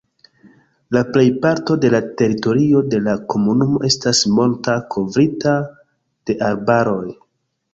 La 0.95 1.01
plejparto 1.17 1.75
de 1.83 1.91
la 1.95 1.99
teritorio 2.21 2.81
de 2.95 3.01
la 3.09 3.15
komunumo 3.33 3.83
estas 3.91 4.23
monta, 4.39 4.79
kovrita 4.97 5.55
de 6.31 6.39
arbaroj. 6.49 7.07